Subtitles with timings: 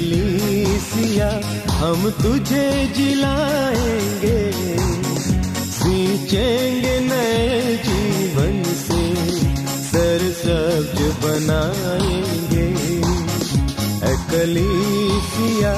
[0.00, 1.28] कलीसिया,
[1.70, 4.38] हम तुझे जिलाएँगे,
[5.70, 9.02] सींचेंगे नए जीवन से
[9.82, 12.68] सरसब्ज बनाएँगे।
[14.30, 15.74] कलीसिया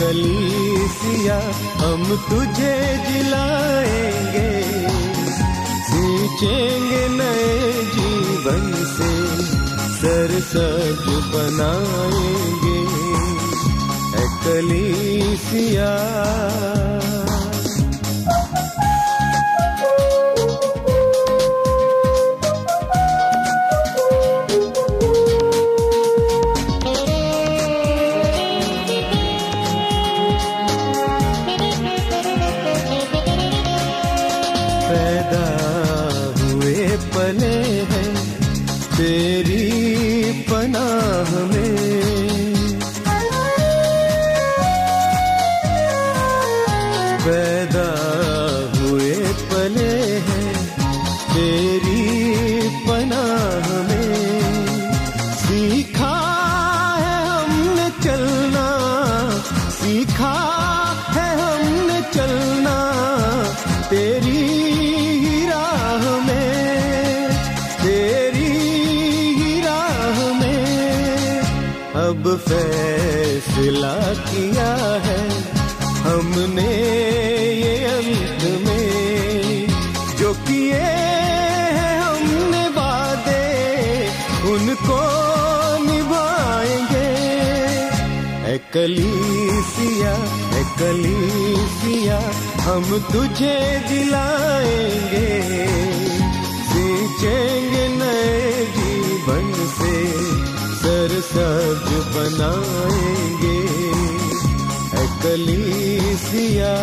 [0.00, 1.38] कलीसिया,
[1.82, 2.74] हम तुझे
[3.06, 4.48] जिलाएँगे,
[5.90, 9.12] सींचेंगे नए जीवन से
[10.00, 12.69] सरसब्ज बनाएँगे।
[14.42, 15.98] Φελίσια.
[35.20, 35.79] Υπότιτλοι
[88.74, 90.14] कलीसिया
[90.52, 92.18] है कलीसिया
[92.60, 93.56] हम तुझे
[93.88, 95.30] दिलाएँगे।
[96.70, 99.94] सींचेंगे नए जीवन से
[100.82, 103.58] सरसब्ज बनाएँगे।
[104.92, 106.74] है कलीसिया।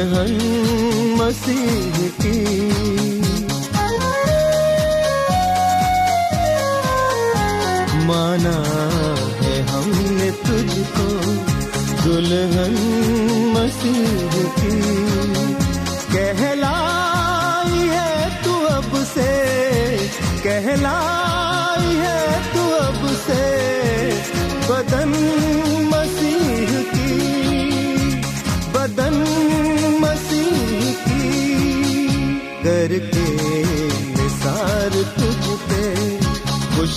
[0.00, 0.30] दुल्हन
[1.18, 2.59] मसीह की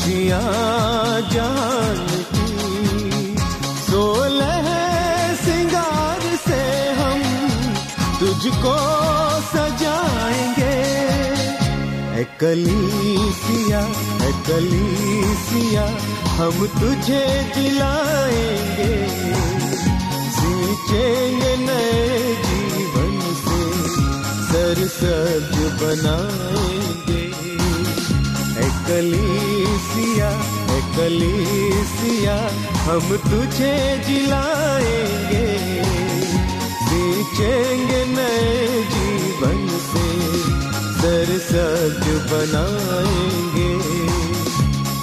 [0.05, 2.01] खुशियाँ जान
[3.85, 4.67] सोलह
[5.45, 6.61] सिंगार से
[6.99, 7.23] हम
[8.21, 8.75] तुझको
[9.53, 10.77] सजाएँगे।
[12.43, 13.83] कलीसिया
[14.49, 15.87] कलीसिया,
[16.37, 17.25] हम तुझे
[17.55, 18.93] दिलाएँगे।
[20.37, 23.61] सींचेंगे नए जीवन से
[24.53, 27.24] सरसब्ज बनाएँगे।
[28.88, 30.30] कलीसिया
[30.76, 32.36] ए कलीसिया
[32.86, 33.74] हम तुझे
[34.08, 35.46] जिलाएंगे
[36.84, 40.08] सींचेंगे नए जीवन से
[41.42, 43.70] सज बनाएंगे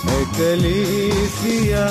[0.07, 1.87] है कलीसिया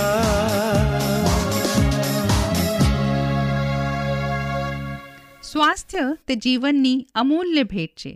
[5.49, 8.13] સ્વાસ્થ્ય તે જીવનની અમૂલ્ય ભેટ છે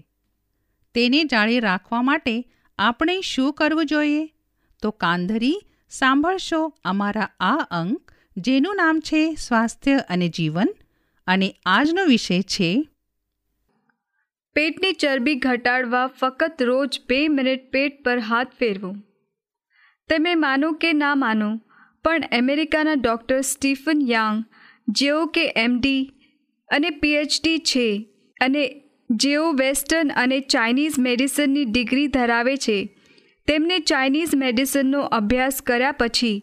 [0.96, 2.34] તેને જાળી રાખવા માટે
[2.79, 4.35] આપણે શું કરવું જોઈએ?
[4.83, 5.61] તો કાંધરી
[5.91, 10.75] સાંભળશો અમારા આ અંક, જેનું નામ છે સ્વાસ્થ્ય અને જીવન,
[11.27, 12.89] અને આજનો વિષય છે
[14.55, 18.95] પેટની ચરબી ઘટાડવા ફક્ત રોજ બે મિનિટ પેટ પર હાથ ફેરવો.
[20.11, 21.61] તમે માનો કે ના માનો,
[22.05, 24.45] પણ અમેરિકાના ડૉક્ટર સ્ટીફન યાંગ,
[24.89, 26.13] જેઓ કે એમડી
[26.69, 28.09] અને પીએચડી છે
[28.41, 32.79] અને જેઓ વેસ્ટર્ન અને ચાઇનીઝ મેડિસિનની ડિગ્રી ધરાવે છે,
[33.49, 36.43] તેમને ચાઇનીઝ મેડિસિનનો અભ્યાસ કર્યા પછી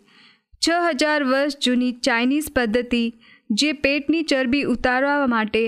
[0.62, 3.04] છ હજાર વર્ષ જૂની ચાઇનીઝ પદ્ધતિ
[3.50, 5.63] જે પેટની ચરબી ઉતારવા માટે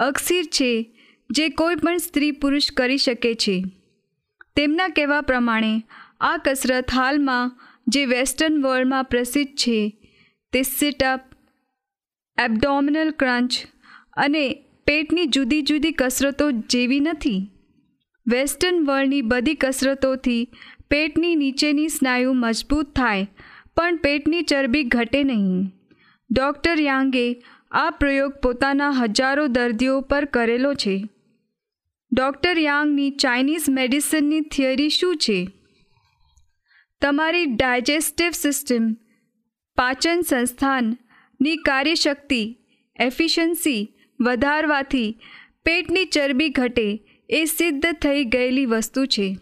[0.00, 0.72] અક્ષીર છે,
[1.30, 3.56] જે કોઈ પણ સ્ત્રી પુરુષ કરી શકે છે.
[4.56, 5.82] તેમના કહેવા પ્રમાણે,
[6.20, 7.52] આ કસરત હાલમાં
[7.86, 9.78] જે વેસ્ટર્ન વર્લ્ડમાં પ્રસિદ્ધ છે,
[10.52, 11.20] તે સિટઅપ
[12.38, 13.52] એબડોમિનલ ક્રંચ
[14.16, 14.44] અને
[14.86, 17.50] પેટની જુદી જુદી કસરતો જેવી નથી.
[18.26, 20.50] વેસ્ટર્ન વર્લ્ડની બધી કસરતોથી
[20.90, 23.26] પેટની નીચેની સ્નાયુ મજબૂત થાય,
[23.76, 25.66] પણ પેટની ચરબી ઘટે નહીં.
[26.30, 31.08] ડૉક્ટર યાંગે આ પ્રયોગ પોતાના હજારો દર્દીઓ પર કરેલો છે.
[32.12, 35.48] ડૉક્ટર યાંગની ચાઇનીઝ મેડિસિનની થિયરી શું છે?
[37.02, 38.92] તમારી ડાયજેસ્ટિવ સિસ્ટમ,
[39.76, 42.56] પાચન સંસ્થાનની કાર્યશક્તિ,
[43.00, 45.18] એફિશિયન્સી વધારવાથી
[45.64, 49.38] પેટની ચરબી ઘટે એ સિદ્ધ થઈ ગયેલી વસ્તુ છે.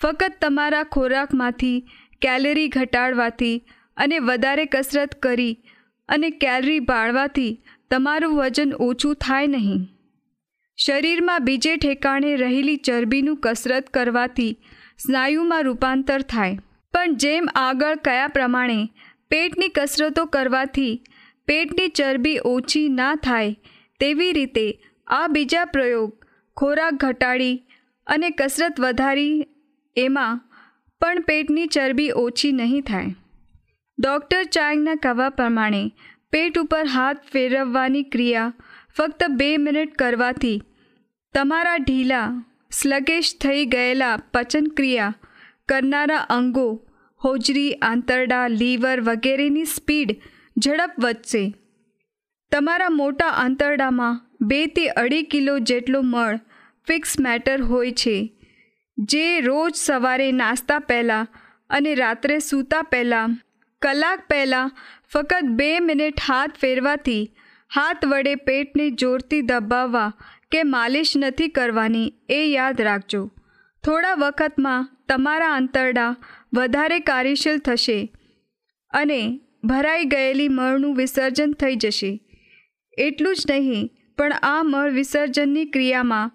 [0.00, 1.80] ફક્ત તમારા ખોરાકમાંથી
[2.20, 3.64] કેલરી ઘટાડવાથી
[3.96, 5.58] અને વધારે કસરત કરી
[6.08, 7.60] અને કેલરી બાળવાથી
[7.90, 9.86] તમારું વજન ઓછું થાય નહીં.
[10.76, 14.52] શરીરમાં બીજે ઠેકાણે રહેલી ચરબીનું કસરત કરવાથી
[14.98, 16.58] સ્નાયુમાં રૂપાંતર થાય.
[16.94, 18.88] પણ જેમ આગળ કયા પ્રમાણે
[19.30, 21.02] પેટની કસરતો કરવાથી
[21.46, 23.56] પેટની ચરબી ઓછી ના થાય
[24.00, 24.66] તેવી રીતે
[25.06, 27.54] આ બીજા પ્રયોગ ખોરાક ઘટાડી
[28.06, 29.34] અને કસરત વધારી
[29.96, 30.40] એમાં
[31.00, 33.14] પણ પેટની ચરબી ઓછી નહીં થાય.
[33.98, 35.82] ડૉક્ટર ચાંગના કહેવા પ્રમાણે,
[36.32, 38.52] પેટ ઉપર હાથ ફેરવવાની ક્રિયા
[38.96, 40.58] ફક્ત બે મિનિટ કરવાથી
[41.34, 42.28] તમારા ઢીલા,
[42.70, 45.14] સ્લગેશ થઈ ગયેલા પચનક્રિયા
[45.68, 46.68] કરનારા અંગો,
[47.20, 50.10] હોજરી, આંતરડા, લીવર વગેરેની સ્પીડ
[50.58, 51.44] ઝડપ વધશે.
[52.52, 56.36] તમારા મોટા આંતરડામાં બેથી અઢી કિલો જેટલો મળ
[56.86, 58.16] ફિક્સ મેટર હોય છે,
[58.98, 61.28] જે રોજ સવારે નાસ્તા પહેલાં
[61.70, 63.34] અને રાત્રે સૂતા પહેલાં,
[63.82, 64.72] કલાક પહેલાં
[65.12, 67.24] ફક્ત બે મિનિટ હાથ ફેરવાથી
[67.70, 70.06] હાથ વડે પેટને જોરથી દબાવવા
[70.52, 73.20] કે માલિશ નથી કરવાની એ યાદ રાખજો.
[73.84, 76.12] થોડા વખતમાં તમારા આંતરડા
[76.56, 77.98] વધારે કાર્યશીલ થશે
[78.92, 79.20] અને
[79.64, 82.12] ભરાઈ ગયેલી મળનું વિસર્જન થઈ જશે.
[82.98, 86.34] એટલું જ નહીં, પણ આ મળ વિસર્જનની ક્રિયામાં.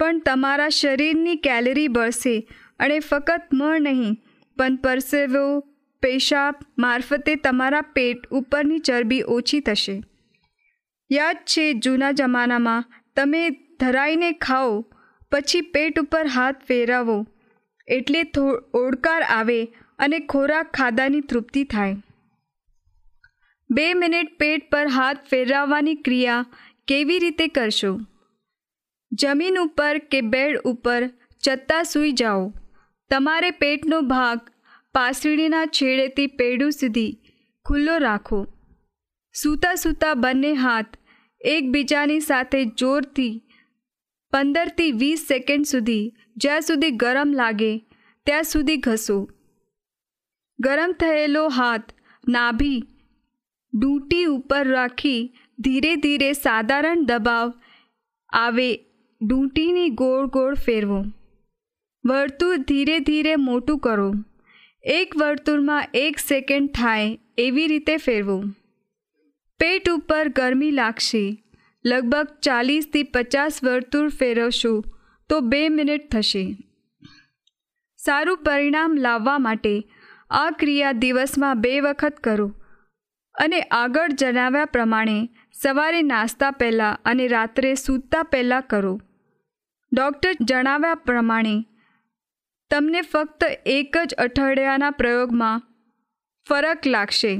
[0.00, 2.34] પણ તમારા શરીરની કેલરી બળશે
[2.78, 4.18] અને ફક્ત મળ નહીં,
[4.56, 5.44] પણ પરસેવો,
[6.02, 9.96] પેશાબ મારફતે તમારા પેટ ઉપરની ચરબી ઓછી થશે.
[11.10, 12.84] યાદ છે, જૂના જમાનામાં
[13.16, 13.42] તમે
[13.80, 14.74] ધરાઈને ખાઓ,
[15.32, 17.18] પછી પેટ ઉપર હાથ ફેરવો.
[17.88, 18.22] એટલે
[18.74, 19.60] ઓડકાર આવે
[19.98, 21.96] અને ખોરાક ખાધાની તૃપ્તિ થાય.
[23.70, 26.46] બે મિનિટ પેટ પર હાથ ફેરવવાની ક્રિયા
[26.88, 27.92] કેવી રીતે કરશો?
[29.12, 31.00] જમીન ઉપર કે બેડ ઉપર
[31.42, 32.44] ચત્તા સૂઈ જાઓ.
[33.10, 34.40] તમારે પેટનો ભાગ
[34.94, 37.18] પાસળીના છેડેથી પેડું સુધી
[37.66, 38.40] ખુલ્લો રાખો.
[39.34, 40.96] સૂતા સૂતા બંને હાથ
[41.40, 43.32] એકબીજાની સાથે જોરથી
[44.32, 47.72] પંદરથી વીસ સેકન્ડ સુધી જ્યાં સુધી ગરમ લાગે
[48.26, 49.18] ત્યાં સુધી ઘસો.
[50.58, 51.90] ગરમ થયેલો હાથ
[52.28, 52.78] નાભી
[53.78, 57.52] ડૂંટી ઉપર રાખી ધીરે ધીરે સાધારણ દબાવ
[58.30, 58.76] આવે
[59.22, 61.04] ડૂંટીની ગોળ ગોળ ફેરવો.
[62.04, 64.12] વર્તુળ ધીરે ધીરે મોટું કરો.
[64.84, 68.42] એક વર્તુળમાં એક સેકન્ડ થાય એવી રીતે ફેરવો.
[69.58, 71.42] પેટ ઉપર ગરમી લાગશે.
[71.86, 74.84] લગભગ ચાલીસથી પચાસ વર્તુળ ફેરવશો
[75.28, 76.56] તો બે મિનિટ થશે.
[77.96, 79.82] સારું પરિણામ લાવવા માટે
[80.30, 82.54] આ ક્રિયા દિવસમાં બે વખત કરો.
[83.36, 89.00] અને આગળ જણાવ્યા પ્રમાણે સવારે નાસ્તા પહેલાં અને રાત્રે સૂતા પહેલાં કરો.
[89.92, 91.64] ડૉક્ટર જણાવ્યા પ્રમાણે
[92.70, 95.62] તમને ફક્ત એક જ અઠવાડિયાના પ્રયોગમાં
[96.48, 97.38] ફરક લાગશે.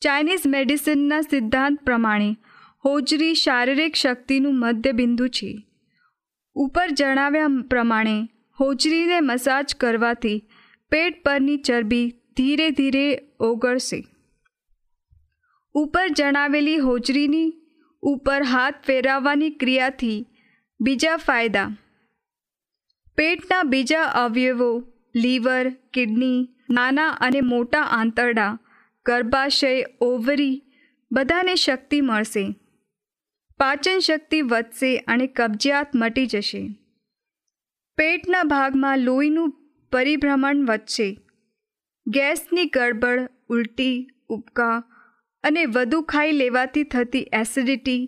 [0.00, 2.36] ચાઇનીઝ મેડિસિનના સિદ્ધાંત પ્રમાણે
[2.84, 5.66] હોજરી શારીરિક શક્તિનું મધ્યબિંદુ છે.
[6.54, 8.28] ઉપર જણાવ્યા પ્રમાણે
[8.60, 10.48] હોજરીને મસાજ કરવાથી
[10.90, 13.06] પેટ પરની ચરબી ધીરે ધીરે
[13.40, 14.04] ઓગળશે.
[15.74, 17.54] ઉપર જણાવેલી હોજરીની
[18.02, 20.26] ઉપર હાથ ફેરવવાની ક્રિયાથી
[20.80, 21.76] બીજા ફાયદા.
[23.16, 28.58] પેટના બીજા અવયવો, લીવર, કિડની, નાના અને મોટા આંતરડા,
[29.06, 30.62] ગર્ભાશય, ઓવરી
[31.12, 32.54] બધાને શક્તિ મળશે.
[33.58, 36.78] પાચન શક્તિ વધશે અને કબજિયાત મટી જશે.
[37.96, 39.54] પેટના ભાગમાં લોહીનું
[39.92, 41.18] પરિભ્રમણ વધશે.
[42.06, 44.84] ગેસની ગડબડ, ઉલટી ઉપકા
[45.44, 48.00] અને વધુ ખાઈ લેવાથી થતી એસિડિટી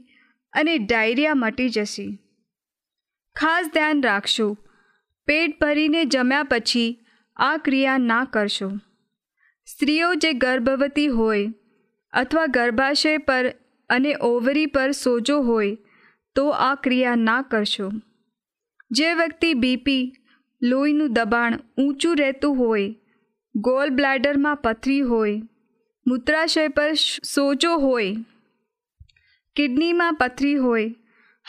[0.53, 2.07] અને ડાયરિયા મટી જશે.
[3.37, 4.57] ખાસ ધ્યાન રાખશો.
[5.27, 6.99] પેટ ભરીને જમ્યા પછી
[7.37, 8.71] આ ક્રિયા ના કરશો.
[9.67, 11.55] સ્ત્રીઓ જે ગર્ભવતી હોય
[12.13, 13.55] અથવા ગર્ભાશય પર
[13.89, 15.77] અને ઓવરી પર સોજો હોય
[16.37, 17.91] તો આ ક્રિયા ના કરશો.
[18.91, 20.13] જે વ્યક્તિ બીપી,
[20.63, 22.95] લોહીનું દબાણ ઊંચું રહેતું હોય,
[23.55, 25.43] ગોલ બ્લેડરમાં પથરી હોય
[26.07, 26.95] મૂત્રાશય પર
[27.35, 28.17] સોજો હોય
[29.57, 30.95] કિડનીમાં પથરી હોય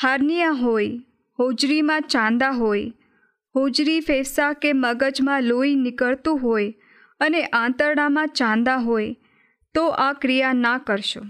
[0.01, 0.97] હાર્નિયા હોય
[1.39, 2.93] હોજરીમાં ચાંદા હોય
[3.55, 6.73] હોજરી ફેફસા કે મગજમાં લોહી નીકળતું હોય
[7.19, 9.15] અને આંતરડામાં ચાંદા હોય
[9.73, 11.21] તો આ ક્રિયા ના કરશો.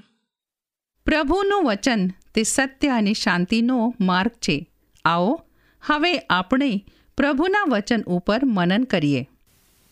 [1.05, 4.69] પ્રભુનું વચન તે સત્ય અને શાંતિનો માર્ગ છે.
[5.05, 5.41] આવો
[5.81, 6.86] હવે આપણે
[7.17, 9.29] પ્રભુના વચન ઉપર મનન કરીએ.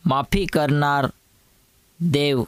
[0.05, 1.11] માફી કરનાર
[2.01, 2.47] દેવ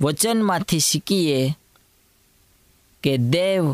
[0.00, 1.54] વચનમાંથી શીખીએ
[3.02, 3.72] કે દેવ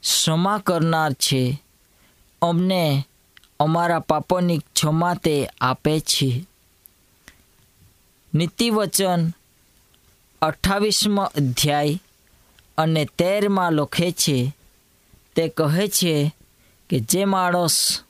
[0.00, 1.62] ક્ષમા કરનાર છે.
[2.42, 3.06] અમને
[3.60, 6.44] અમારા પાપોની ક્ષમા તે આપે છે.
[8.34, 9.30] નીતિવચન
[10.42, 12.00] અઠ્ઠાવીસમો અધ્યાય
[12.78, 14.56] અને તેરમાં લખે છે,
[15.36, 16.34] તે કહે છે
[16.90, 18.02] કે જે માણસ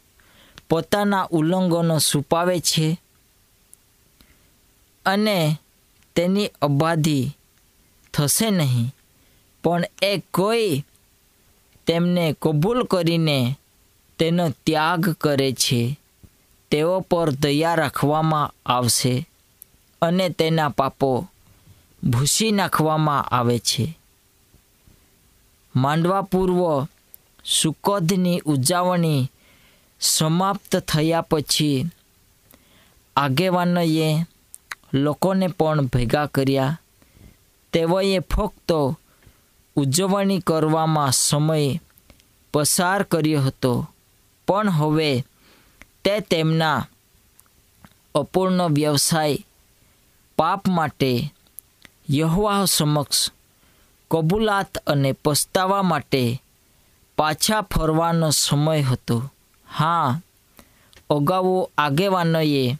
[0.68, 3.00] પોતાના ઉલ્લંઘનો છુપાવે છે
[5.06, 5.58] અને
[6.16, 7.30] તેની અબાધી
[8.14, 8.94] થશે નહીં.
[9.64, 10.84] પણ એ કોઈ
[11.86, 13.56] તેમને કબૂલ કરીને
[14.18, 16.00] તેનો ત્યાગ કરે છે.
[16.70, 19.28] તેઓ પર દયા રાખવામાં આવશે
[20.02, 21.28] અને તેના પાપો
[22.02, 23.98] ભૂસી નાખવામાં આવે છે.
[25.76, 26.86] માંડવા પૂર્વ
[27.44, 29.30] સુકોધની ઉજવણી
[30.00, 31.90] સમાપ્ત થયા પછી
[33.16, 34.26] આગેવાનોએ
[34.96, 36.80] લોકોને પણ ભેગા કર્યા.
[37.72, 38.72] તેઓએ ફક્ત
[39.76, 41.80] ઉજવણી કરવામાં સમય
[42.54, 43.90] પસાર કર્યો હતો.
[44.48, 45.24] પણ હવે
[46.04, 46.88] તે તેમના
[48.14, 49.46] અપૂર્ણ વ્યવસાય
[50.38, 51.32] પાપ માટે
[52.10, 53.30] યહવાહ સમક્ષ
[54.10, 56.42] કબૂલાત અને પસ્તાવા માટે
[57.18, 59.32] પાછા ફરવાનો સમય હતો.
[59.78, 60.20] હા,
[61.10, 62.76] અગાઉ આગેવાનોએ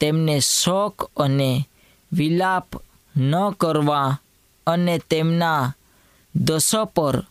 [0.00, 1.68] તેમને શોક અને
[2.12, 2.68] વિલાપ
[3.16, 4.20] ન કરવા
[4.66, 5.74] અને તેમના
[6.34, 7.24] દશો પર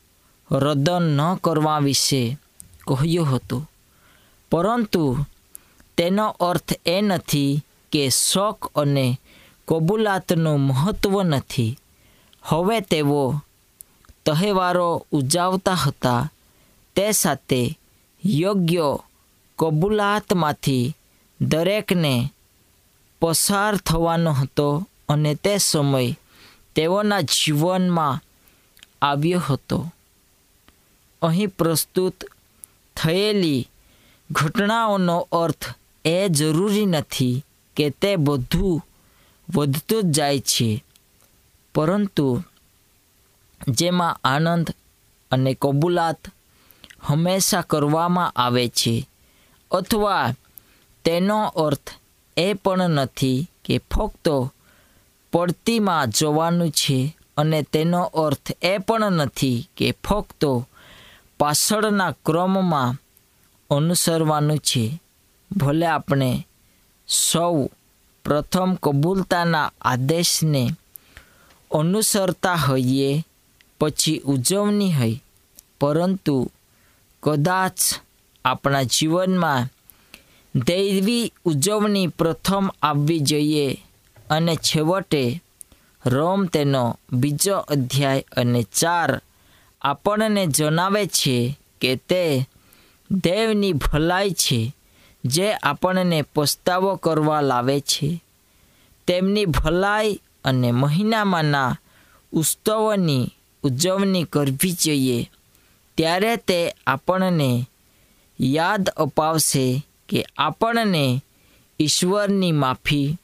[0.52, 2.38] રદન ન કરવા વિશે
[2.88, 3.72] કહ્યું હતું.
[4.52, 5.18] પરંતુ
[5.98, 9.20] તેનો અર્થ એ નથી કે શોક અને
[9.68, 11.78] કબૂલાતનું મહત્ત્વ નથી.
[12.42, 13.34] હવે તેઓ
[14.26, 16.32] તહેવારો ઉજવતા હતા.
[16.96, 17.80] તે સાથે
[18.26, 18.98] યોગ્ય
[19.60, 20.96] કબૂલાતમાંથી
[21.42, 22.34] દરેકને
[23.22, 24.68] પસાર થવાનો હતો
[25.10, 26.18] અને તે સમય
[26.76, 28.22] તેઓના જીવનમાં
[29.02, 29.80] આવ્યો હતો.
[31.22, 32.18] અહીં પ્રસ્તુત
[32.96, 33.68] થયેલી
[34.30, 35.66] ઘટનાઓનો અર્થ
[36.06, 37.44] એ જરૂરી નથી
[37.78, 38.84] કે તે બધું
[39.48, 40.70] વધતું જ જાય છે,
[41.76, 42.28] પરંતુ
[43.60, 44.68] જેમાં આનંદ
[45.32, 46.22] અને કબૂલાત
[47.08, 48.96] હંમેશા કરવામાં આવે છે,
[49.72, 50.34] અથવા
[51.06, 51.90] તેનો અર્થ
[52.40, 54.28] એ પણ નથી કે ફક્ત
[55.34, 60.46] પડતીમાં જોવાનું છે અને તેનો અર્થ એ પણ નથી કે ફક્ત
[61.40, 62.98] પાછળના ક્રમમાં
[63.70, 64.86] અનુસરવાનું છે.
[65.52, 66.48] ભલે આપણે
[67.08, 67.66] સૌ
[68.26, 70.64] પ્રથમ કબૂલતાના આદેશને
[71.72, 73.26] અનુસરતા હોઈએ,
[73.80, 75.24] પછી ઉજવણી હોય,
[75.82, 76.52] પરંતુ
[77.24, 77.78] કદાચ
[78.46, 79.68] આપણા જીવનમાં
[80.56, 83.86] દૈવી ઉજવણી પ્રથમ આવવી જોઈએ
[84.30, 85.44] અને છેવટે
[86.06, 89.22] રોમ તેનો બીજો અધ્યાય અને ચાર
[89.82, 92.50] આપણને જણાવે છે કે તે
[93.12, 94.76] દેવની ભલાઈ છે,
[95.26, 98.24] જે આપણને પસ્તાવો કરવા લાવે છે.
[99.08, 101.78] તેમની ભલાઈ અને મહિનામાંના
[102.32, 103.30] ઉત્સવોની
[103.64, 105.30] ઉજવણી કરવી જોઈએ.
[105.98, 107.68] ત્યારે તે આપણને
[108.42, 111.24] યાદ અપાવશે કે આપણને
[111.80, 113.18] ઈશ્વરની માફી,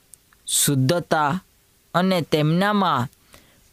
[0.48, 1.44] શુદ્ધતા
[1.94, 3.08] અને તેમનામાં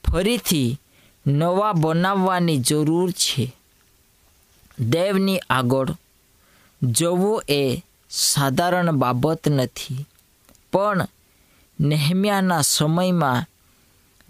[0.04, 0.78] ફરીથી
[1.26, 3.56] નવા બનાવવાની જરૂર છે.
[4.78, 5.90] દેવની આગળ
[6.82, 10.06] જવું એ સાધારણ બાબત નથી,
[10.72, 11.06] પણ
[11.80, 13.44] નેહમ્યાના સમયમાં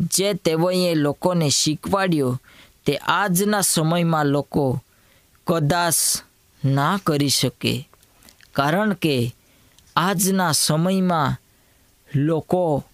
[0.00, 2.40] જે તેઓએ લોકોને શીખવાડ્યો
[2.86, 4.82] તે આજના સમયમાં લોકો
[5.46, 5.94] કદાચ
[6.64, 7.88] ના કરી શકે.
[8.52, 9.34] કારણ કે
[9.96, 11.36] આજના સમયમાં
[12.14, 12.84] લોકો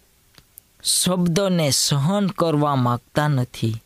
[0.85, 3.83] શબ્દને સહન કરવા માગતા નથી.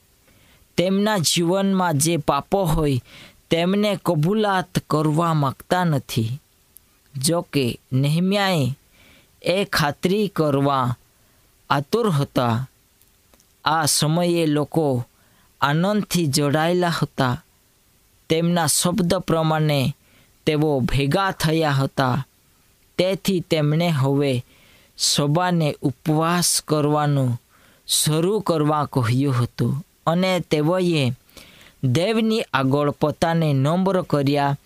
[0.77, 3.03] તેમના જીવનમાં જે પાપો હોય,
[3.51, 6.41] તેમને કબૂલાત કરવા માગતા નથી.
[7.17, 8.79] જો કે નેહમ્યાએ
[9.43, 10.97] એ ખાતરી કરવા
[11.71, 12.69] આતુર હતા.
[13.65, 15.07] આ સમયે લોકો
[15.61, 17.45] આનંદથી જોડાયેલા હતા.
[18.29, 19.97] તેમના શબ્દ પ્રમાણે
[20.47, 22.25] તેઓ ભેગા થયા હતા.
[22.99, 24.33] તેથી તેમણે હવે
[24.99, 27.39] સભાને ઉપવાસ કરવાનું
[27.89, 31.05] શરૂ કરવા કહ્યું હતું અને તેઓએ
[31.95, 34.59] દેવની આગળ પોતાને નમ્ર કર્યા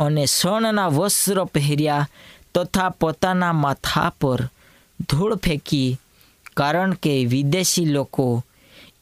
[0.00, 2.08] અને શણના વસ્ત્ર પહેર્યા
[2.54, 4.40] તથા પોતાના માથા પર
[5.08, 5.98] ધૂળ ફેંકી,
[6.56, 8.26] કારણ કે વિદેશી લોકો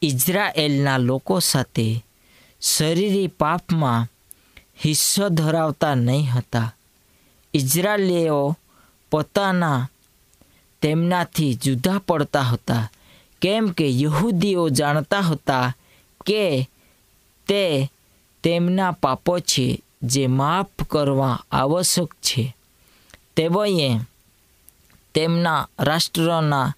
[0.01, 1.87] ઇઝરાયેલના લોકો સાથે
[2.61, 4.07] શરીરી પાપમાં
[4.85, 6.75] હિસ્સો ધરાવતા નહીં હતા.
[7.53, 8.57] ઇઝરાયેલીઓ
[9.11, 9.89] પોતાના
[10.81, 12.91] તેમનાથી જુદા પડતા હતા.
[13.41, 15.75] કેમ કે યહૂદીઓ જાણતા હતા
[16.25, 16.69] કે
[17.47, 17.91] તે
[18.43, 22.55] તેમના પાપો છે જે માફ કરવા આવશ્યક છે.
[23.35, 23.99] તેઓએ
[25.13, 26.75] તેમના રાષ્ટ્રના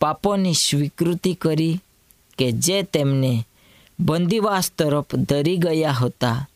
[0.00, 1.80] પાપોની સ્વીકૃતિ કરી
[2.38, 3.44] કે જે તેમને
[4.00, 6.46] બંદીવાસ તરફ ધરી ગયા હતા.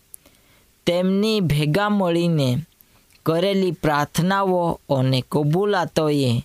[0.86, 2.58] તેમની ભેગા મળીને
[3.26, 6.44] કરેલી પ્રાર્થનાઓ અને કબૂલાતોએ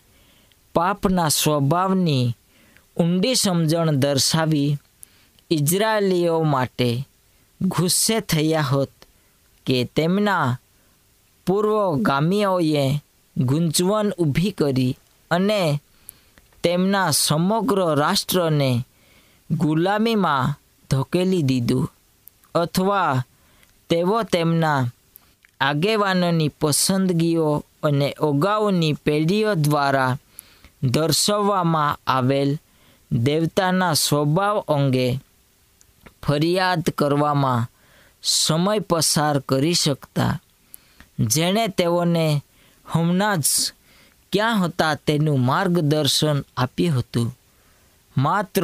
[0.75, 2.36] પાપના સ્વભાવની
[2.97, 4.78] ઊંડી સમજણ દર્શાવી
[5.52, 7.08] ઇઝરાયેલીઓ માટે
[7.62, 8.91] ગુસ્સે થયા હોત
[9.65, 10.58] કે તેમના
[11.47, 13.02] પૂર્વગામીઓએ
[13.38, 14.97] ગૂંચવણ ઊભી કરી
[15.32, 15.82] અને
[16.63, 18.86] તેમના સમગ્ર રાષ્ટ્રને
[19.52, 20.54] ગુલામીમાં
[20.89, 21.91] ધકેલી દીધું.
[22.56, 23.23] અથવા
[23.89, 24.88] તેઓ તેમના
[25.60, 30.17] આગેવાનોની પસંદગીઓ અને અગાઉની પેઢીઓ દ્વારા
[30.84, 32.58] દર્શાવવામાં આવેલ
[33.12, 35.19] દેવતાના સ્વભાવ અંગે
[36.23, 37.67] ફરિયાદ કરવામાં
[38.23, 40.41] સમય પસાર કરી શકતા.
[41.19, 42.43] જેણે તેઓને
[42.86, 43.45] હમણાં જ
[44.32, 47.38] ક્યાં હતા તેનું માર્ગદર્શન આપ્યું હતું.
[48.17, 48.63] માત્ર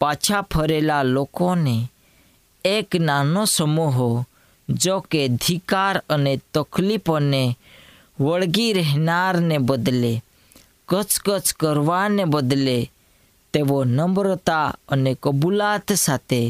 [0.00, 1.88] પાછા ફરેલા લોકોને
[2.64, 4.24] એક નાનો સમૂહ,
[4.68, 7.56] જો કે ધિકાર અને તકલીફોને
[8.20, 10.12] વળગી રહેનારને બદલે,
[10.88, 12.78] કચકચ કરવાને બદલે,
[13.54, 16.42] તેઓ નમ્રતા અને કબૂલાત સાથે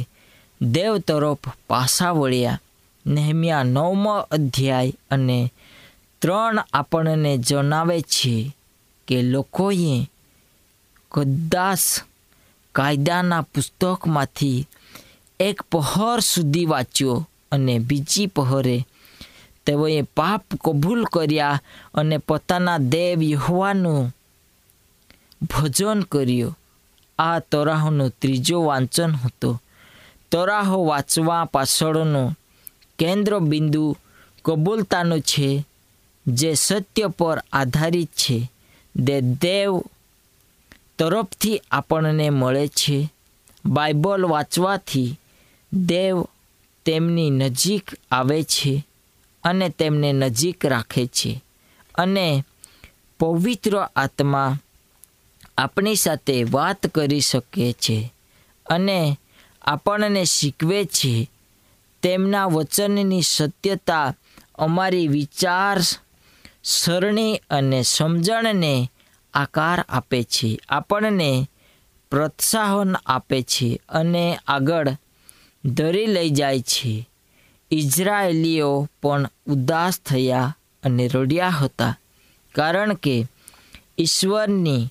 [0.61, 2.61] દેવ તરફ પાછા વળ્યા.
[3.05, 5.39] નેહમ્યા નવમો અધ્યાય અને
[6.23, 8.35] ત્રણ આપણને જણાવે છે
[9.09, 10.09] કે લોકોએ
[11.13, 11.85] કદાચ
[12.75, 14.67] કાયદાના પુસ્તકમાંથી
[15.41, 18.87] એક પહોર સુધી વાંચ્યો અને બીજી પહોરે
[19.67, 21.63] તેઓએ પાપ કબૂલ કર્યા
[21.95, 24.17] અને પોતાના દેવ યહોવાનું
[25.43, 26.59] ભજન કર્યું.
[27.19, 29.61] આ તરાહોનો ત્રીજો વાંચન હતો.
[30.33, 32.33] તરાહો વાંચવા પાછળનો
[32.99, 33.97] કેન્દ્ર બિંદુ
[34.45, 35.67] કબૂલતાનો છે,
[36.27, 38.51] જે સત્ય પર આધારિત છે
[38.97, 39.83] દે દેવ
[40.99, 43.13] તરફથી આપણને મળે છે.
[43.65, 45.19] બાઇબલ વાંચવાથી
[45.75, 46.23] દેવ
[46.85, 48.87] તેમની નજીક આવે છે
[49.45, 51.45] અને તેમને નજીક રાખે છે
[51.95, 52.45] અને
[53.21, 54.57] પવિત્ર આત્મા
[55.59, 58.15] આપણી સાથે વાત કરી શકે છે
[58.67, 59.19] અને
[59.63, 61.31] આપણને શીખવે છે
[62.03, 64.15] તેમના વચનની સત્યતા
[64.55, 65.79] અમારી વિચાર,
[66.65, 68.91] સરણી અને સમજણને
[69.35, 70.59] આકાર આપે છે.
[70.69, 71.49] આપણને
[72.11, 74.89] પ્રોત્સાહન આપે છે અને આગળ
[75.65, 77.09] ધરી લઈ જાય છે.
[77.71, 81.99] ઇઝરાયેલીઓ પણ ઉદાસ થયા અને રડ્યા હતા.
[82.55, 83.27] કારણ કે
[83.99, 84.89] ઈશ્વરની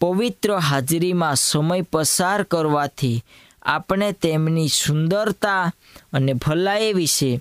[0.00, 3.24] પવિત્ર હાજરીમાં સમય પસાર કરવાથી
[3.62, 5.72] આપણે તેમની સુંદરતા
[6.12, 7.40] અને ભલાઈ વિશે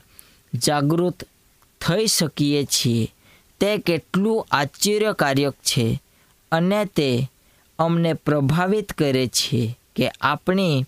[0.53, 1.23] જાગૃત
[1.87, 3.13] થઈ શકીએ છીએ.
[3.59, 6.01] તે કેટલું આશ્ચર્યકારક છે
[6.51, 7.31] અને તે
[7.79, 10.85] અમને પ્રભાવિત કરે છે કે આપણી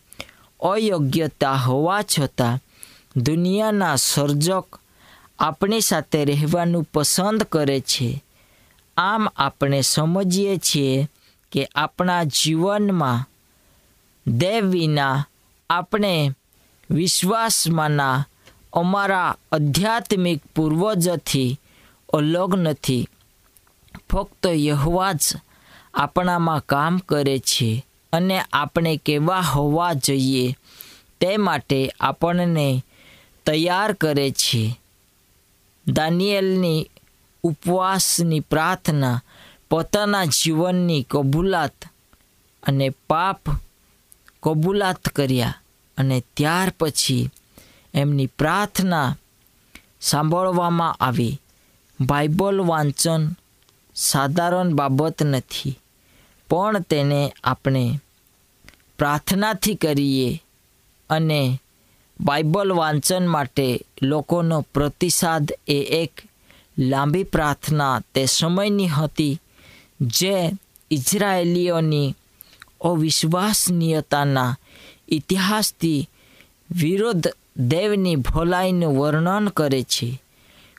[0.64, 2.60] અયોગ્યતા હોવા છતાં
[3.20, 4.80] દુનિયાના સર્જક
[5.40, 8.24] આપણી સાથે રહેવાનું પસંદ કરે છે.
[8.98, 11.08] આમ આપણે સમજીએ છીએ
[11.52, 13.30] કે આપણા જીવનમાં
[14.28, 15.26] દેવ વિના
[15.70, 16.32] આપણે
[16.90, 18.26] વિશ્વાસમાંના
[18.74, 21.60] અમારા આધ્યાત્મિક પૂર્વજથી
[22.14, 23.08] અલગ નથી.
[24.12, 25.20] ફક્ત યહવા જ
[25.94, 27.86] આપણામાં કામ કરે છે.
[28.14, 30.56] અને આપણે કેવા હોવા જોઈએ
[31.22, 32.84] તે માટે આપણને
[33.46, 34.80] તૈયાર કરે છે.
[35.88, 36.90] દાનિયેલની
[37.44, 39.24] ઉપવાસની પ્રાર્થના,
[39.70, 41.86] પોતાના જીવનની કબૂલાત
[42.64, 43.42] અને પાપ
[44.44, 45.62] કબૂલાત કર્યા
[45.98, 47.30] અને ત્યાર પછી
[47.94, 49.18] એમની પ્રાર્થના
[50.02, 51.40] સાંભળવામાં આવી.
[52.00, 53.30] બાઇબલ વાંચન
[53.96, 55.80] સાધારણ બાબત નથી.
[56.54, 58.00] પણ તેને આપણે
[58.98, 60.44] પ્રાર્થનાથી કરીએ
[61.10, 61.62] અને
[62.20, 66.22] બાઇબલ વાંચન માટે લોકોનો પ્રતિસાદ એ એક
[66.80, 69.42] લાંબી પ્રાર્થના તે સમયની હતી
[70.02, 70.52] જે
[70.92, 72.16] ઇઝરાયેલીઓની
[72.82, 74.58] અવિશ્વસનીયતાના
[75.08, 76.10] ઇતિહાસથી
[76.72, 80.22] વિરોધ દેવની ભલાઈનું વર્ણન કરે છે.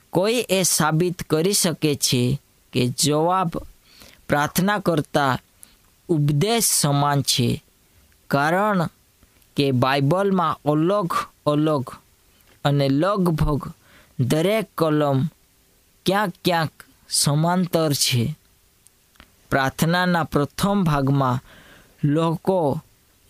[0.09, 2.39] કોઈ એ સાબિત કરી શકે છે
[2.73, 3.47] કે જવાબ
[4.29, 5.39] પ્રાર્થના કરતા
[6.07, 7.63] ઉપદેશ સમાન છે.
[8.27, 8.87] કારણ
[9.55, 11.13] કે બાઇબલમાં અલગ
[11.45, 11.89] અલગ
[12.65, 13.71] અને લગભગ
[14.19, 15.25] દરેક કલમ
[16.05, 16.71] ક્યાંક ક્યાંક
[17.09, 18.37] સમાંતર છે.
[19.49, 21.39] પ્રાર્થનાના પ્રથમ ભાગમાં
[22.03, 22.81] લોકો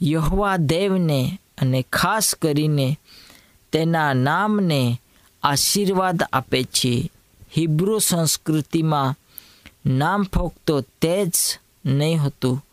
[0.01, 2.99] યહવા દેવને અને ખાસ કરીને
[3.71, 5.01] તેના નામને
[5.43, 7.11] આશીર્વાદ આપે છે.
[7.57, 9.15] હિબ્રુ સંસ્કૃતિમાં
[9.85, 11.31] નામ ફક્ત તે જ
[11.85, 12.64] નહીં હતું.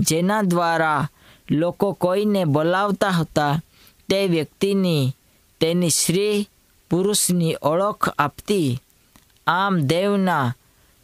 [0.00, 1.08] જેના દ્વારા
[1.50, 3.60] લોકો કોઈને બોલાવતા હતા,
[4.08, 5.12] તે વ્યક્તિની
[5.60, 6.48] તેની સ્ત્રી
[6.90, 8.80] પુરુષની ઓળખ આપતી.
[9.46, 10.54] આમ દેવના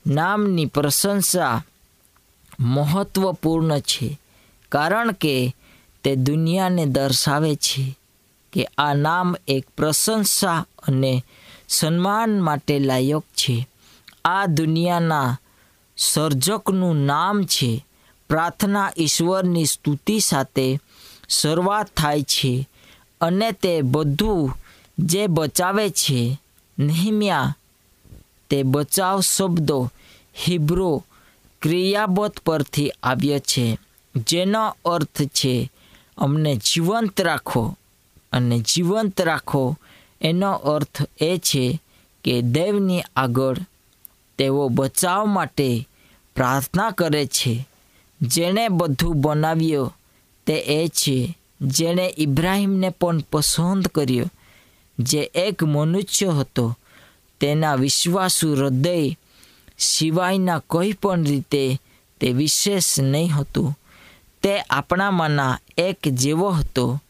[0.06, 1.64] નામની પ્રશંસા
[2.60, 4.18] મહત્વપૂર્ણ છે,
[4.68, 5.54] કારણ કે
[6.04, 7.98] તે દુનિયાને દર્શાવે છે
[8.52, 11.24] કે આ નામ એક પ્રશંસા અને
[11.68, 13.68] સન્માન માટે લાયક છે.
[14.24, 15.38] આ દુનિયાના
[15.96, 17.86] સર્જકનું નામ છે
[18.32, 20.80] પ્રાર્થના ઈશ્વરની સ્તુતિ સાથે
[21.28, 22.68] શરૂઆત થાય છે
[23.20, 24.56] અને તે બધું
[24.98, 26.38] જે બચાવે છે,
[26.78, 27.56] નહિમ્યા
[28.50, 29.90] તે બચાવ શબ્દો
[30.48, 31.04] હિબ્રો
[31.62, 33.78] ક્રિયાબોધ પરથી આવ્યો છે,
[34.16, 35.70] જેનો અર્થ છે,
[36.18, 37.76] અમને જીવંત રાખો
[38.32, 39.78] અને જીવંત રાખો.
[40.20, 41.80] એનો અર્થ એ છે
[42.24, 43.58] કે દેવની આગળ
[44.38, 45.88] તેઓ બચાવ માટે
[46.34, 47.68] પ્રાર્થના કરે છે.
[48.22, 49.96] જેણે બધું બનાવ્યું
[50.46, 54.30] તે એ છે, જેણે ઇબ્રાહીમને પણ પસંદ કર્યો.
[54.98, 56.78] જે એક મનુષ્ય હતો,
[57.40, 59.16] તેના વિશ્વાસુ હૃદય
[59.78, 61.78] સિવાયના કોઈ પણ રીતે
[62.20, 63.78] તે વિશેષ નહીં હતું.
[64.42, 67.02] તે આપણામાંના એક જેવો હતો.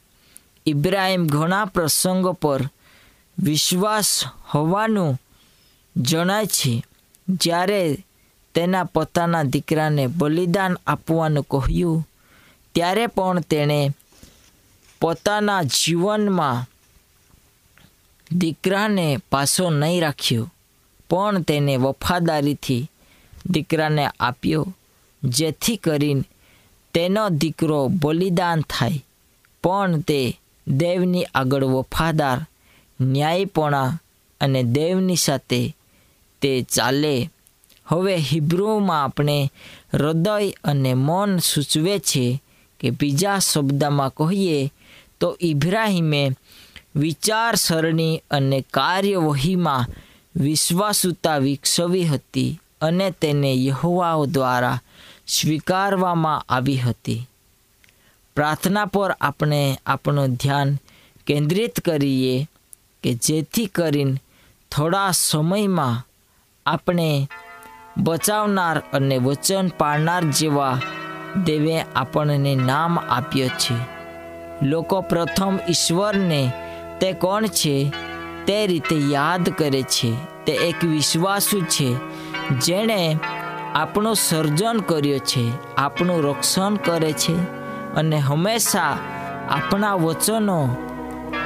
[0.66, 2.70] ઇબ્રાહીમ ઘણા પ્રસંગો પર
[3.38, 5.20] વિશ્વાસ હોવાનું
[5.96, 6.85] જણાય છે.
[7.29, 8.05] જ્યારે
[8.55, 12.07] તેના પોતાના દીકરાને બલિદાન આપવાનું કહ્યું.
[12.75, 13.93] ત્યારે પણ તેણે
[15.01, 16.65] પોતાના જીવનમાં
[18.38, 20.51] દીકરાને પાછો નહીં રાખ્યો,
[21.11, 22.88] પણ તેને વફાદારીથી
[23.51, 24.65] દીકરાને આપ્યો,
[25.23, 26.25] જેથી કરીને
[26.95, 29.05] તેનો દીકરો બલિદાન થાય,
[29.65, 30.21] પણ તે
[30.67, 32.38] દેવની આગળ વફાદાર,
[33.01, 33.99] ન્યાયપણા
[34.41, 35.75] અને દેવની સાથે
[36.43, 37.31] તે ચાલે.
[37.92, 39.50] હવે હિબ્રુમાં આપણે
[39.94, 42.42] હૃદય અને મન સૂચવે છે
[42.81, 44.72] કે બીજા શબ્દમાં કહીએ
[45.20, 46.22] તો ઇબ્રાહિમે
[46.96, 49.87] વિચારસરણી અને કાર્યવહીમાં
[50.37, 54.78] વિશ્વાસુતા વિકસવી હતી અને તેને યહોવાઓ દ્વારા
[55.26, 57.26] સ્વીકારવામાં આવી હતી.
[58.37, 60.76] પ્રાર્થના પર આપણે આપણું ધ્યાન
[61.26, 62.48] કેન્દ્રિત કરીએ
[63.02, 64.20] કે જેથી કરીને
[64.72, 66.02] થોડા સમયમાં
[66.66, 67.28] આપણે
[67.96, 70.78] બચાવનાર અને વચન પાળનાર જેવા
[71.44, 73.74] દેવે આપણને નામ આપ્યો છે.
[74.62, 76.52] લોકો પ્રથમ ઈશ્વરને
[77.00, 77.92] તે કોણ છે?
[78.46, 80.14] તે રીતે યાદ કરે છે.
[80.46, 81.96] તે એક વિશ્વાસુ છે,
[82.59, 83.18] જેણે
[83.74, 87.37] આપણું સર્જન કર્યું છે, આપણું રક્ષણ કરે છે
[87.94, 88.96] અને હંમેશા
[89.50, 90.76] આપણા વચનો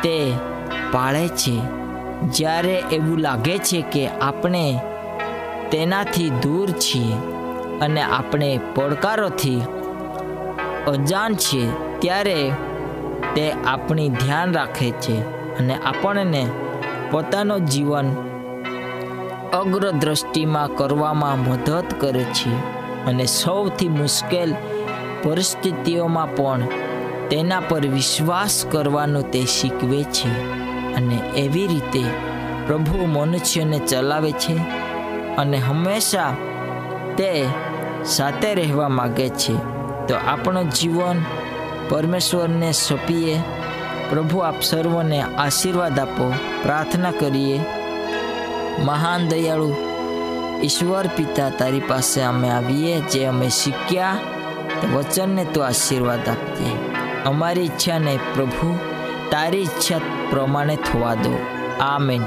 [0.03, 0.33] તે
[0.93, 1.61] પાળે છે.
[2.23, 4.81] જ્યારે એવું લાગે છે કે આપણે
[5.71, 7.17] તેનાથી દૂર છીએ
[7.81, 9.61] અને આપણે પડકારોથી
[10.87, 11.67] અજાણ છીએ
[12.01, 12.39] ત્યારે
[13.35, 15.17] તે આપણી ધ્યાન રાખે છે
[15.59, 16.43] અને આપણને
[17.11, 18.09] પોતાનું જીવન
[19.53, 22.53] અગ્રદ્રષ્ટિમાં કરવામાં મદદ કરે છે
[23.07, 24.51] અને સૌથી મુશ્કેલ
[25.23, 26.63] પરિસ્થિતિઓમાં પણ
[27.29, 30.31] તેના પર વિશ્વાસ કરવાનું તે શીખવે છે
[30.97, 32.03] અને એવી રીતે
[32.67, 34.55] પ્રભુ મનુષ્યને ચલાવે છે
[35.39, 36.35] અને હંમેશા
[37.17, 37.47] તે
[38.05, 39.53] સાથે રહેવા માગે છે.
[40.07, 41.23] તો આપણું જીવન
[41.89, 43.41] પરમેશ્વરને સોંપીએ.
[44.11, 46.35] પ્રભુ આપ સર્વને આશીર્વાદ આપો.
[46.63, 47.61] પ્રાર્થના કરીએ.
[48.85, 49.77] મહાન દયાળુ
[50.65, 54.17] ઈશ્વર પિતા, તારી પાસે અમે આવીએ, જે અમે શીખ્યા.
[54.95, 56.71] વચનને તું આશીર્વાદ આપજે.
[57.25, 58.79] અમારી ઈચ્છાને પ્રભુ,
[59.31, 59.99] તારી ઈચ્છા
[60.31, 61.39] પ્રમાણે થવા દો.
[61.81, 62.23] આમેન.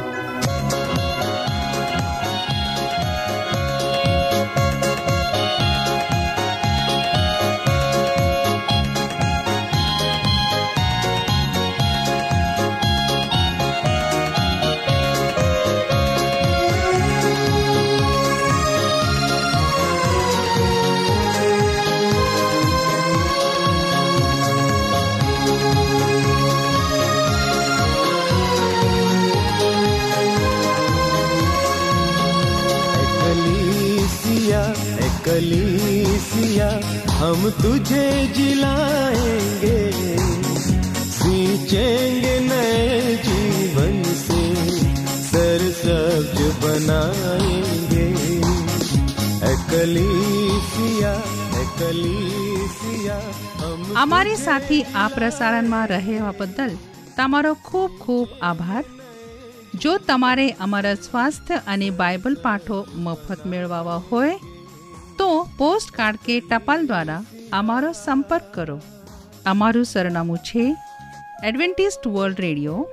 [37.48, 39.76] हम तुझे जिलाएंगे
[41.12, 44.42] सींचेंगे नए जीवन से
[45.22, 48.04] सरसब्ज बनाएंगे
[49.42, 51.14] ए कलीसिया
[51.54, 53.18] ए कलीसिया
[53.58, 56.72] हम અમારી સાથી આ પ્રસારણમાં રહેવા બદલ
[57.16, 58.82] તમારો ખૂબ ખૂબ આભાર
[59.82, 64.34] જો તમારે અમારા સ્વાસ્થ્ય અને બાઇબલ પાઠો મફત મેળવવા હોય
[65.18, 67.20] તો પોસ્ટ કાર્ડ કે ટપાલ દ્વારા
[67.53, 68.81] અમારો સંપર્ક કરો.
[69.45, 70.75] અમારું સરનામું છે
[71.43, 72.87] Adventist World Radio,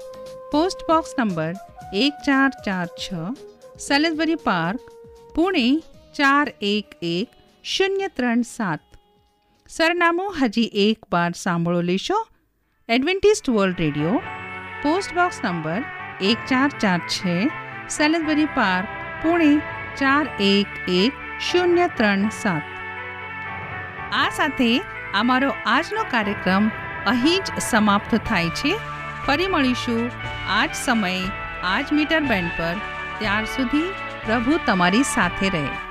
[0.53, 1.55] post box number
[1.93, 3.13] એક ચાર ચાર છ,
[3.79, 4.81] સેલેસબરી પાર્ક,
[5.35, 5.83] પુણે
[6.15, 7.29] ચાર એક એક,
[7.65, 8.81] શૂન્ય ત્રણ સાત.
[9.69, 12.19] સરનામું હજી એક વાર સાંભળો લેશો.
[12.89, 14.23] Adventist World Radio,
[14.83, 15.83] post box number
[16.21, 17.51] એક ચાર ચાર છે,
[17.89, 18.89] સેલેસબરી પાર્ક,
[19.23, 19.61] પુણે
[19.99, 22.76] ચાર એક એક, શૂન્ય ત્રણ સાત.
[24.17, 24.83] આ સાથે
[25.15, 26.69] અમારો આજનો કાર્યક્રમ
[27.07, 28.77] અહીં જ સમાપ્ત થાય છે.
[29.27, 30.11] ફરી મળીશું
[30.51, 31.25] આ જ સમયે
[31.65, 32.75] આ મીટર બેન્ડ પર.
[33.19, 33.95] ત્યાર સુધી
[34.27, 35.86] પ્રભુ તમારી સાથે રહે.